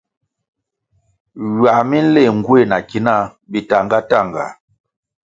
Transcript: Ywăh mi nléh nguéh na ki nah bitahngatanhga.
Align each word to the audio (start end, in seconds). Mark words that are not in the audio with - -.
Ywăh 1.51 1.81
mi 1.89 1.99
nléh 2.11 2.31
nguéh 2.37 2.65
na 2.69 2.77
ki 2.89 2.99
nah 3.05 3.23
bitahngatanhga. 3.51 4.45